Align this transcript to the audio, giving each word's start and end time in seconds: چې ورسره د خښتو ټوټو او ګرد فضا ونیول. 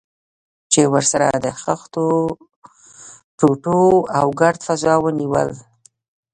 چې 0.71 0.81
ورسره 0.93 1.27
د 1.45 1.47
خښتو 1.61 2.05
ټوټو 3.37 3.81
او 4.17 4.27
ګرد 4.39 4.59
فضا 4.67 4.93
ونیول. 5.03 5.49